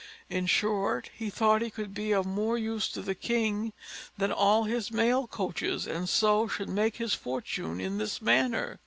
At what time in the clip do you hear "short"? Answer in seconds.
0.47-1.11